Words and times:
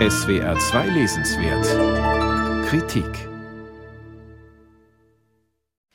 SWR 0.00 0.58
2 0.58 0.88
Lesenswert 0.88 2.66
Kritik 2.66 3.06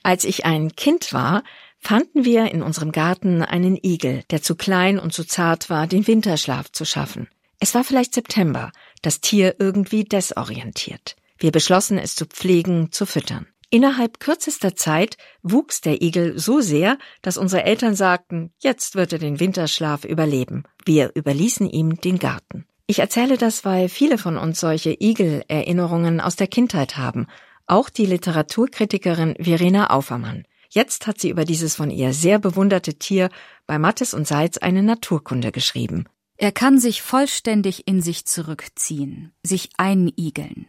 Als 0.03 0.23
ich 0.23 0.45
ein 0.45 0.73
Kind 0.77 1.11
war, 1.11 1.43
fanden 1.81 2.23
wir 2.23 2.49
in 2.49 2.63
unserem 2.63 2.93
Garten 2.93 3.41
einen 3.41 3.75
Igel, 3.75 4.23
der 4.31 4.41
zu 4.41 4.55
klein 4.55 4.99
und 4.99 5.11
zu 5.11 5.25
zart 5.25 5.69
war, 5.69 5.85
den 5.85 6.07
Winterschlaf 6.07 6.71
zu 6.71 6.85
schaffen. 6.85 7.27
Es 7.59 7.75
war 7.75 7.83
vielleicht 7.83 8.13
September, 8.13 8.71
das 9.01 9.19
Tier 9.19 9.57
irgendwie 9.59 10.05
desorientiert. 10.05 11.17
Wir 11.37 11.51
beschlossen, 11.51 11.97
es 11.97 12.15
zu 12.15 12.25
pflegen, 12.25 12.93
zu 12.93 13.05
füttern. 13.05 13.47
Innerhalb 13.69 14.21
kürzester 14.21 14.77
Zeit 14.77 15.17
wuchs 15.43 15.81
der 15.81 16.01
Igel 16.01 16.39
so 16.39 16.61
sehr, 16.61 16.97
dass 17.21 17.37
unsere 17.37 17.65
Eltern 17.65 17.95
sagten, 17.95 18.53
jetzt 18.59 18.95
wird 18.95 19.11
er 19.11 19.19
den 19.19 19.41
Winterschlaf 19.41 20.05
überleben. 20.05 20.63
Wir 20.85 21.11
überließen 21.15 21.69
ihm 21.69 21.99
den 21.99 22.17
Garten. 22.17 22.65
Ich 22.89 22.97
erzähle 22.97 23.37
das, 23.37 23.65
weil 23.65 23.87
viele 23.87 24.17
von 24.17 24.35
uns 24.35 24.59
solche 24.59 24.97
Igel-Erinnerungen 24.99 26.19
aus 26.19 26.35
der 26.37 26.47
Kindheit 26.47 26.97
haben. 26.97 27.27
Auch 27.67 27.87
die 27.87 28.07
Literaturkritikerin 28.07 29.35
Verena 29.37 29.91
Aufermann. 29.91 30.45
Jetzt 30.71 31.05
hat 31.05 31.19
sie 31.19 31.29
über 31.29 31.45
dieses 31.45 31.75
von 31.75 31.91
ihr 31.91 32.13
sehr 32.13 32.39
bewunderte 32.39 32.95
Tier 32.95 33.29
bei 33.67 33.77
Mattes 33.77 34.15
und 34.15 34.25
Seitz 34.25 34.57
eine 34.57 34.81
Naturkunde 34.81 35.51
geschrieben. 35.51 36.05
Er 36.37 36.51
kann 36.51 36.79
sich 36.79 37.03
vollständig 37.03 37.87
in 37.87 38.01
sich 38.01 38.25
zurückziehen, 38.25 39.33
sich 39.43 39.69
einigeln. 39.77 40.65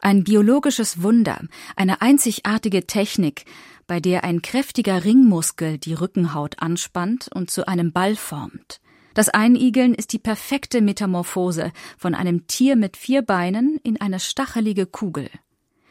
Ein 0.00 0.22
biologisches 0.22 1.02
Wunder, 1.02 1.40
eine 1.74 2.00
einzigartige 2.00 2.86
Technik, 2.86 3.46
bei 3.88 3.98
der 3.98 4.22
ein 4.22 4.42
kräftiger 4.42 5.04
Ringmuskel 5.04 5.78
die 5.78 5.94
Rückenhaut 5.94 6.60
anspannt 6.60 7.30
und 7.34 7.50
zu 7.50 7.66
einem 7.66 7.90
Ball 7.90 8.14
formt. 8.14 8.80
Das 9.14 9.28
Einigeln 9.28 9.94
ist 9.94 10.12
die 10.12 10.18
perfekte 10.18 10.80
Metamorphose 10.80 11.72
von 11.96 12.14
einem 12.14 12.46
Tier 12.48 12.76
mit 12.76 12.96
vier 12.96 13.22
Beinen 13.22 13.78
in 13.84 14.00
eine 14.00 14.20
stachelige 14.20 14.86
Kugel. 14.86 15.30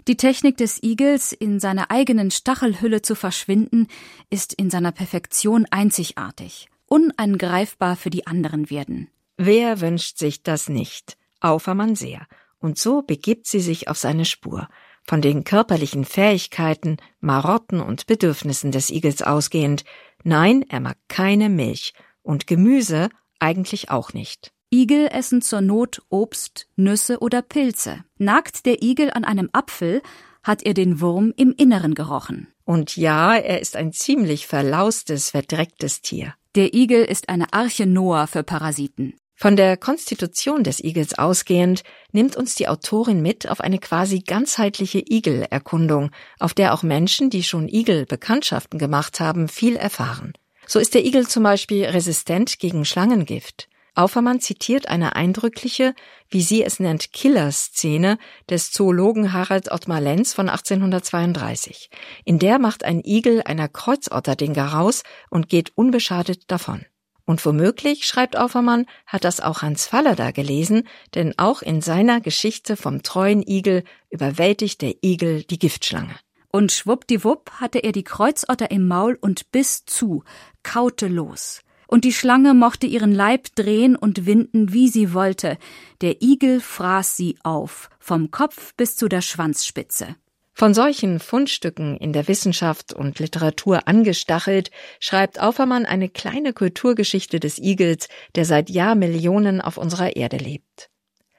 Die 0.10 0.18
Technik 0.18 0.58
des 0.58 0.84
Igels, 0.84 1.32
in 1.32 1.62
seiner 1.62 1.90
eigenen 1.90 2.30
Stachelhülle 2.30 3.02
zu 3.02 3.16
verschwinden, 3.16 3.88
ist 4.30 4.52
in 4.54 4.70
seiner 4.70 4.92
Perfektion 4.92 5.66
einzigartig, 5.72 6.68
unangreifbar 6.88 7.96
für 7.96 8.10
die 8.10 8.28
anderen 8.28 8.70
werden. 8.70 9.10
Wer 9.38 9.80
wünscht 9.80 10.18
sich 10.18 10.44
das 10.44 10.68
nicht? 10.68 11.18
Aufermann 11.40 11.96
sehr. 11.96 12.28
Und 12.60 12.78
so 12.78 13.02
begibt 13.02 13.48
sie 13.48 13.62
sich 13.62 13.88
auf 13.88 13.98
seine 13.98 14.26
Spur. 14.26 14.68
Von 15.06 15.22
den 15.22 15.46
körperlichen 15.46 16.06
Fähigkeiten, 16.06 16.98
Marotten 17.22 17.80
und 17.80 18.06
Bedürfnissen 18.06 18.72
des 18.72 18.90
Igels 18.90 19.22
ausgehend. 19.22 19.86
Nein, 20.24 20.66
er 20.70 20.82
mag 20.82 20.98
keine 21.08 21.50
Milch. 21.50 21.94
Und 22.24 22.48
Gemüse 22.48 23.10
eigentlich 23.40 23.92
auch 23.92 24.14
nicht. 24.14 24.52
Igel 24.74 25.08
essen 25.12 25.44
zur 25.44 25.62
Not 25.62 26.02
Obst, 26.10 26.68
Nüsse 26.76 27.20
oder 27.20 27.44
Pilze. 27.44 28.04
Nagt 28.18 28.66
der 28.66 28.82
Igel 28.82 29.12
an 29.12 29.24
einem 29.24 29.50
Apfel, 29.54 30.02
hat 30.42 30.64
er 30.64 30.74
den 30.74 31.00
Wurm 31.00 31.32
im 31.38 31.54
Inneren 31.56 31.94
gerochen. 31.94 32.48
Und 32.66 32.98
ja, 32.98 33.36
er 33.36 33.62
ist 33.62 33.76
ein 33.76 33.92
ziemlich 33.92 34.48
verlaustes, 34.48 35.30
verdrecktes 35.30 36.02
Tier. 36.02 36.34
Der 36.56 36.74
Igel 36.74 37.06
ist 37.06 37.30
eine 37.30 37.54
Arche 37.54 37.86
Noah 37.86 38.28
für 38.28 38.44
Parasiten. 38.44 39.14
Von 39.36 39.56
der 39.56 39.78
Konstitution 39.78 40.64
des 40.64 40.80
Igels 40.80 41.18
ausgehend 41.18 41.84
nimmt 42.12 42.36
uns 42.36 42.56
die 42.56 42.68
Autorin 42.68 43.22
mit 43.22 43.50
auf 43.50 43.62
eine 43.62 43.80
quasi 43.80 44.20
ganzheitliche 44.20 45.04
Igelerkundung, 45.06 46.12
auf 46.40 46.54
der 46.54 46.74
auch 46.74 46.84
Menschen, 46.84 47.30
die 47.30 47.44
schon 47.44 47.68
Igel-Bekanntschaften 47.68 48.80
gemacht 48.80 49.20
haben, 49.20 49.48
viel 49.48 49.76
erfahren. 49.76 50.34
So 50.66 50.80
ist 50.80 50.94
der 50.94 51.06
Igel 51.06 51.28
zum 51.28 51.44
Beispiel 51.44 51.86
resistent 51.86 52.60
gegen 52.60 52.86
Schlangengift. 52.86 53.68
Aufermann 53.96 54.40
zitiert 54.40 54.88
eine 54.88 55.16
eindrückliche, 55.16 55.94
wie 56.30 56.42
sie 56.42 56.64
es 56.64 56.80
nennt, 56.80 57.14
Killerszene 57.14 58.18
des 58.50 58.72
Zoologen 58.72 59.34
Harald 59.34 59.72
Ottmar 59.72 60.02
Lenz 60.02 60.34
von 60.34 60.50
1832. 60.50 61.92
In 62.26 62.40
der 62.40 62.58
macht 62.58 62.84
ein 62.84 63.02
Igel 63.04 63.44
einer 63.44 63.68
Kreuzotterdinge 63.68 64.72
raus 64.72 65.04
und 65.30 65.48
geht 65.48 65.78
unbeschadet 65.78 66.50
davon. 66.50 66.86
Und 67.26 67.46
womöglich, 67.46 68.06
schreibt 68.06 68.36
Aufermann, 68.36 68.86
hat 69.06 69.24
das 69.24 69.40
auch 69.40 69.62
Hans 69.62 69.86
Fallada 69.86 70.32
gelesen, 70.32 70.88
denn 71.14 71.34
auch 71.38 71.62
in 71.62 71.82
seiner 71.82 72.20
Geschichte 72.20 72.76
vom 72.76 73.04
treuen 73.04 73.44
Igel 73.48 73.84
überwältigt 74.10 74.82
der 74.82 74.96
Igel 75.04 75.44
die 75.44 75.60
Giftschlange. 75.60 76.16
Und 76.52 76.72
schwuppdiwupp 76.72 77.50
hatte 77.60 77.80
er 77.80 77.94
die 77.94 78.04
Kreuzotter 78.04 78.70
im 78.70 78.88
Maul 78.88 79.18
und 79.20 79.52
biss 79.52 79.86
zu, 79.86 80.24
kaute 80.64 81.08
los. 81.08 81.62
Und 81.88 82.06
die 82.06 82.14
Schlange 82.14 82.54
mochte 82.54 82.88
ihren 82.88 83.14
Leib 83.14 83.54
drehen 83.56 83.96
und 83.96 84.26
winden, 84.26 84.74
wie 84.74 84.88
sie 84.88 85.14
wollte. 85.14 85.58
Der 86.02 86.22
Igel 86.22 86.60
fraß 86.60 87.16
sie 87.16 87.38
auf, 87.44 87.90
vom 88.00 88.32
Kopf 88.32 88.74
bis 88.76 88.96
zu 88.96 89.08
der 89.08 89.22
Schwanzspitze. 89.22 90.16
Von 90.56 90.74
solchen 90.74 91.20
Fundstücken 91.20 91.98
in 91.98 92.14
der 92.14 92.28
Wissenschaft 92.28 92.94
und 92.94 93.18
Literatur 93.20 93.88
angestachelt, 93.88 94.70
schreibt 95.00 95.40
Aufermann 95.42 95.86
eine 95.86 96.10
kleine 96.10 96.54
Kulturgeschichte 96.54 97.40
des 97.40 97.58
Igels, 97.58 98.08
der 98.36 98.46
seit 98.46 98.70
Jahrmillionen 98.70 99.62
auf 99.62 99.78
unserer 99.78 100.16
Erde 100.16 100.38
lebt. 100.38 100.90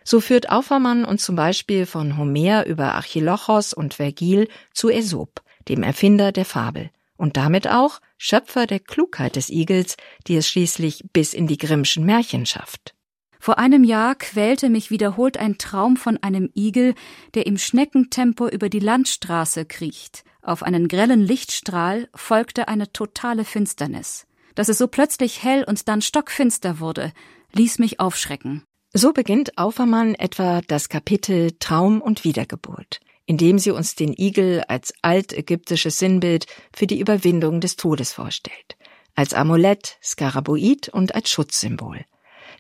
So 0.03 0.21
führt 0.21 0.51
Aufermann 0.51 1.05
uns 1.05 1.25
zum 1.25 1.37
Beispiel 1.37 1.87
von 1.87 2.19
Homer 2.19 2.67
über 2.67 2.95
Archilochos 2.95 3.73
und 3.73 3.95
Vergil 3.95 4.49
zu 4.73 4.89
Aesop, 4.89 5.43
dem 5.69 5.83
Erfinder 5.83 6.31
der 6.31 6.45
Fabel, 6.45 6.91
und 7.17 7.37
damit 7.37 7.69
auch 7.69 8.01
Schöpfer 8.19 8.67
der 8.67 8.81
Klugheit 8.81 9.37
des 9.37 9.51
Igels, 9.51 9.97
die 10.27 10.37
es 10.37 10.49
schließlich 10.49 11.05
bis 11.13 11.35
in 11.35 11.47
die 11.47 11.59
Grimmschen 11.59 12.05
Märchen 12.05 12.47
schafft. 12.47 12.95
Vor 13.39 13.59
einem 13.59 13.85
Jahr 13.85 14.15
quälte 14.15 14.71
mich 14.71 14.91
wiederholt 14.91 15.37
ein 15.37 15.59
Traum 15.59 15.99
von 15.99 16.17
einem 16.23 16.51
Igel, 16.55 16.95
der 17.35 17.47
im 17.47 17.59
Schneckentempo 17.59 18.49
über 18.49 18.71
die 18.71 18.79
Landstraße 18.79 19.67
kriecht. 19.67 20.25
Auf 20.41 20.63
einen 20.63 20.89
grellen 20.89 21.21
Lichtstrahl 21.21 22.09
folgte 22.15 22.69
eine 22.69 22.91
totale 22.93 23.45
Finsternis. 23.45 24.27
Dass 24.55 24.71
es 24.71 24.79
so 24.79 24.89
plötzlich 24.89 25.43
hell 25.43 25.65
und 25.65 25.89
dann 25.89 26.01
stockfinster 26.01 26.81
wurde, 26.81 27.13
ließ 27.53 27.79
mich 27.81 28.01
aufschrecken. 28.01 28.63
So 28.95 29.13
beginnt 29.13 29.59
Aufermann 29.59 30.15
etwa 30.15 30.61
das 30.69 30.89
Kapitel 30.89 31.51
Traum 31.59 32.01
und 32.01 32.25
Wiedergeburt, 32.25 33.01
in 33.27 33.37
dem 33.37 33.59
sie 33.59 33.71
uns 33.71 33.95
den 33.95 34.15
Igel 34.17 34.63
als 34.69 34.93
altägyptisches 35.03 35.99
Sinnbild 35.99 36.47
für 36.73 36.87
die 36.87 37.01
Überwindung 37.01 37.61
des 37.61 37.77
Todes 37.77 38.13
vorstellt, 38.13 38.77
als 39.15 39.35
Amulett, 39.35 39.99
Skaraboid 40.03 40.89
und 40.89 41.15
als 41.15 41.31
Schutzsymbol 41.31 42.05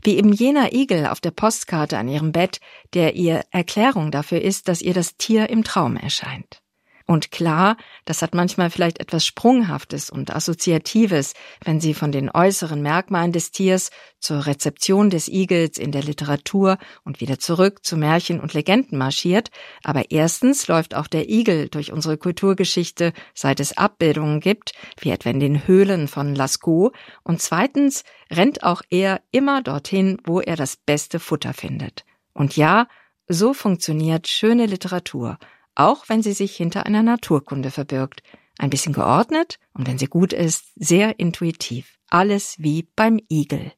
wie 0.05 0.17
eben 0.17 0.33
jener 0.33 0.73
Igel 0.73 1.07
auf 1.07 1.21
der 1.21 1.31
Postkarte 1.31 1.99
an 1.99 2.09
ihrem 2.09 2.33
Bett, 2.33 2.61
der 2.93 3.17
ihr 3.17 3.43
Erklärung 3.51 4.11
dafür 4.11 4.41
ist, 4.41 4.69
dass 4.69 4.83
ihr 4.83 4.95
das 4.95 5.17
Tier 5.17 5.49
im 5.49 5.65
Traum 5.65 5.97
erscheint. 5.97 6.61
Und 7.07 7.31
klar, 7.31 7.77
das 8.07 8.23
hat 8.23 8.35
manchmal 8.35 8.71
vielleicht 8.71 8.99
etwas 8.99 9.27
Sprunghaftes 9.27 10.09
und 10.09 10.35
Assoziatives, 10.35 11.35
wenn 11.63 11.79
sie 11.79 11.93
von 11.93 12.13
den 12.13 12.31
äußeren 12.31 12.81
Merkmalen 12.81 13.33
des 13.33 13.51
Tiers 13.51 13.91
zur 14.21 14.47
Rezeption 14.47 15.11
des 15.11 15.29
Igels 15.29 15.77
in 15.77 15.93
der 15.93 16.03
Literatur 16.03 16.79
und 17.05 17.21
wieder 17.21 17.39
zurück 17.39 17.85
zu 17.85 17.99
Märchen 17.99 18.41
und 18.41 18.55
Legenden 18.55 18.97
marschiert, 18.97 19.51
aber 19.83 20.11
erstens 20.11 20.67
läuft 20.67 20.95
auch 20.95 21.07
der 21.07 21.29
Igel 21.29 21.69
durch 21.69 21.93
unsere 21.93 22.17
Kulturgeschichte, 22.17 23.13
seit 23.35 23.61
es 23.61 23.77
Abbildungen 23.77 24.41
gibt, 24.41 24.73
wie 24.99 25.11
etwa 25.11 25.29
in 25.29 25.41
den 25.41 25.67
Höhlen 25.67 26.09
von 26.09 26.35
Lascaux, 26.35 26.97
und 27.23 27.43
zweitens 27.43 28.05
rennt 28.31 28.63
auch 28.63 28.81
er 28.89 29.21
immer 29.31 29.63
dorthin, 29.63 30.17
wo 30.25 30.41
er 30.41 30.57
das 30.57 30.77
beste 30.79 31.21
Futter 31.21 31.53
findet. 31.53 32.07
Und 32.33 32.57
ja, 32.57 32.89
so 33.29 33.53
funktioniert 33.53 34.27
schöne 34.27 34.65
Literatur, 34.65 35.39
auch 35.75 36.09
wenn 36.09 36.23
sie 36.23 36.33
sich 36.33 36.57
hinter 36.57 36.87
einer 36.87 37.03
Naturkunde 37.03 37.71
verbirgt. 37.71 38.23
Ein 38.59 38.71
bisschen 38.71 38.93
geordnet 38.93 39.59
und 39.73 39.87
wenn 39.87 39.99
sie 39.99 40.07
gut 40.07 40.33
ist, 40.33 40.73
sehr 40.77 41.19
intuitiv. 41.19 41.99
Alles 42.09 42.57
wie 42.59 42.89
beim 42.95 43.19
Igel. 43.29 43.73